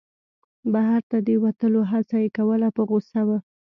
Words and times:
بهر 0.73 1.01
ته 1.09 1.17
د 1.27 1.29
وتلو 1.43 1.81
هڅه 1.91 2.15
یې 2.23 2.29
کوله 2.37 2.67
په 2.75 2.81
غوسه 2.89 3.21
و. 3.27 3.29